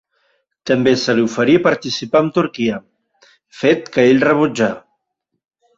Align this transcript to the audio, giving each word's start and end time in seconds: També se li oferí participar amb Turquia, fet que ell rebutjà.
També 0.69 0.93
se 1.01 1.15
li 1.19 1.25
oferí 1.25 1.57
participar 1.67 2.23
amb 2.25 2.35
Turquia, 2.39 2.81
fet 3.61 3.95
que 3.97 4.09
ell 4.15 4.27
rebutjà. 4.29 4.75